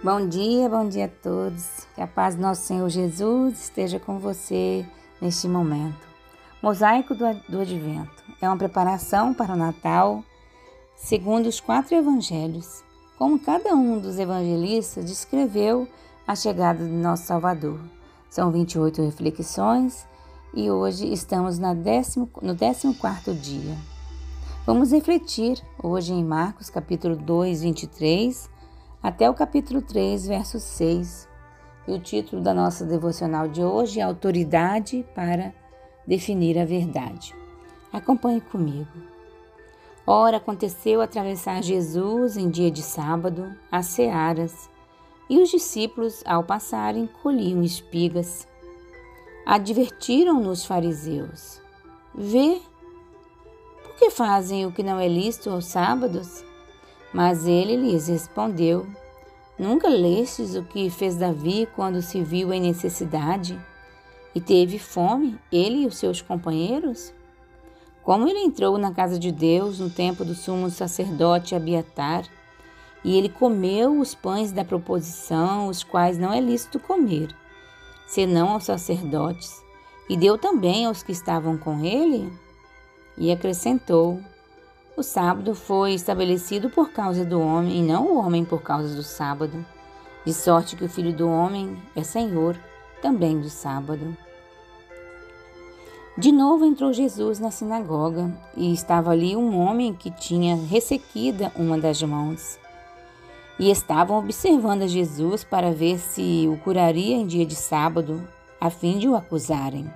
[0.00, 1.84] Bom dia, bom dia a todos.
[1.96, 4.86] Que a paz do nosso Senhor Jesus esteja com você
[5.20, 6.06] neste momento.
[6.62, 10.22] Mosaico do, Advento é uma preparação para o Natal,
[10.94, 12.84] segundo os quatro evangelhos,
[13.18, 15.88] como cada um dos evangelistas descreveu
[16.24, 17.80] a chegada do nosso Salvador.
[18.30, 20.06] São 28 reflexões
[20.54, 23.76] e hoje estamos na décimo, no 14 dia.
[24.64, 28.57] Vamos refletir hoje em Marcos capítulo 2, 23
[29.02, 31.28] até o capítulo 3, verso 6.
[31.86, 35.54] E o título da nossa devocional de hoje é Autoridade para
[36.06, 37.34] definir a verdade.
[37.92, 38.90] Acompanhe comigo.
[40.06, 44.68] Ora, aconteceu atravessar Jesus em dia de sábado as searas,
[45.30, 48.48] e os discípulos, ao passarem, colhiam espigas.
[49.44, 51.60] Advertiram-nos fariseus:
[52.14, 52.60] Vê,
[53.82, 56.42] por que fazem o que não é lícito aos sábados?
[57.12, 58.86] Mas ele lhes respondeu:
[59.58, 63.58] Nunca lestes o que fez Davi quando se viu em necessidade
[64.34, 67.12] e teve fome, ele e os seus companheiros?
[68.02, 72.24] Como ele entrou na casa de Deus no tempo do sumo sacerdote Abiatar,
[73.04, 77.34] e ele comeu os pães da proposição, os quais não é lícito comer,
[78.06, 79.62] senão aos sacerdotes,
[80.08, 82.32] e deu também aos que estavam com ele?
[83.16, 84.20] E acrescentou:
[84.98, 89.02] o sábado foi estabelecido por causa do homem e não o homem por causa do
[89.04, 89.64] sábado,
[90.26, 92.58] de sorte que o filho do homem é senhor
[93.00, 94.16] também do sábado.
[96.16, 101.78] De novo entrou Jesus na sinagoga e estava ali um homem que tinha ressequida uma
[101.78, 102.58] das mãos.
[103.56, 108.26] E estavam observando a Jesus para ver se o curaria em dia de sábado,
[108.60, 109.88] a fim de o acusarem.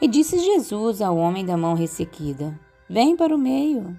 [0.00, 2.56] E disse Jesus ao homem da mão ressequida:
[2.88, 3.96] Vem para o meio.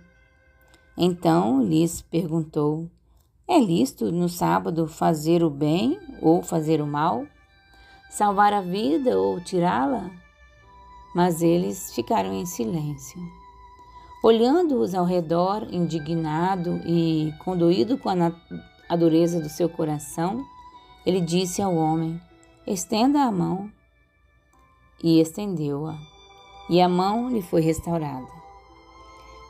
[0.98, 2.90] Então lhes perguntou:
[3.48, 7.26] É lícito no sábado fazer o bem ou fazer o mal?
[8.10, 10.12] Salvar a vida ou tirá-la?
[11.16, 13.20] Mas eles ficaram em silêncio.
[14.24, 18.32] Olhando-os ao redor, indignado e condoído com a,
[18.88, 20.46] a dureza do seu coração,
[21.06, 22.22] ele disse ao homem:
[22.66, 23.70] Estenda a mão.
[25.04, 25.98] E estendeu-a,
[26.70, 28.43] e a mão lhe foi restaurada.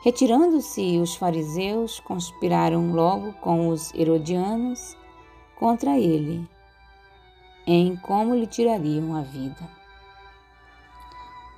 [0.04, 4.94] Retirando-se os fariseus, conspiraram logo com os herodianos
[5.56, 6.46] contra ele,
[7.66, 9.66] em como lhe tirariam a vida.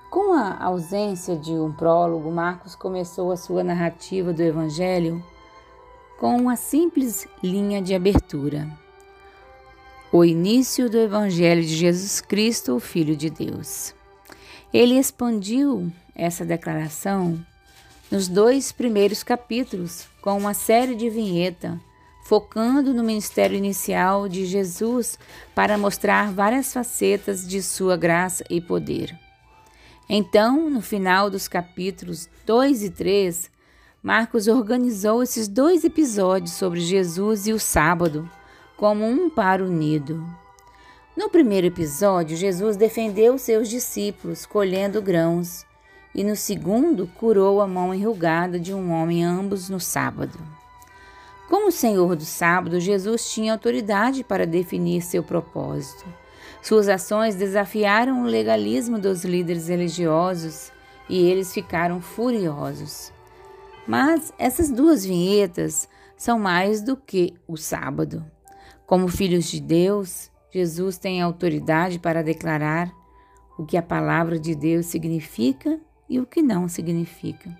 [0.08, 5.20] Com a ausência de um prólogo, Marcos começou a sua narrativa do Evangelho
[6.20, 8.70] com uma simples linha de abertura.
[10.12, 13.92] O início do Evangelho de Jesus Cristo, o Filho de Deus.
[14.72, 17.44] Ele expandiu essa declaração
[18.10, 21.80] nos dois primeiros capítulos, com uma série de vinheta,
[22.24, 25.18] focando no ministério inicial de Jesus
[25.54, 29.16] para mostrar várias facetas de sua graça e poder.
[30.08, 33.50] Então, no final dos capítulos 2 e 3,
[34.00, 38.30] Marcos organizou esses dois episódios sobre Jesus e o sábado
[38.76, 40.24] como um par unido.
[41.16, 45.65] No primeiro episódio, Jesus defendeu seus discípulos colhendo grãos
[46.16, 50.38] e no segundo curou a mão enrugada de um homem, ambos no sábado.
[51.46, 56.06] Como Senhor do sábado, Jesus tinha autoridade para definir seu propósito.
[56.62, 60.72] Suas ações desafiaram o legalismo dos líderes religiosos
[61.06, 63.12] e eles ficaram furiosos.
[63.86, 68.24] Mas essas duas vinhetas são mais do que o sábado.
[68.86, 72.90] Como filhos de Deus, Jesus tem autoridade para declarar
[73.58, 77.50] o que a palavra de Deus significa e o que não significa.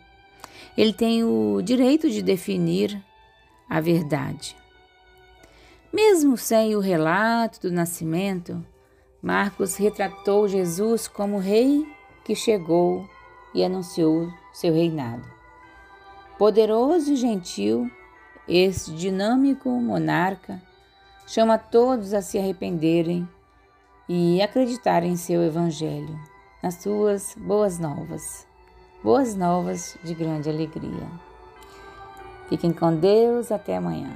[0.76, 3.02] Ele tem o direito de definir
[3.68, 4.56] a verdade.
[5.92, 8.64] Mesmo sem o relato do nascimento,
[9.22, 11.86] Marcos retratou Jesus como rei
[12.24, 13.08] que chegou
[13.54, 15.24] e anunciou seu reinado.
[16.38, 17.90] Poderoso e gentil,
[18.46, 20.60] esse dinâmico monarca
[21.26, 23.26] chama todos a se arrependerem
[24.08, 28.47] e acreditarem em seu evangelho nas suas boas novas.
[29.03, 31.08] Boas novas de grande alegria.
[32.49, 34.14] Fiquem com Deus, até amanhã.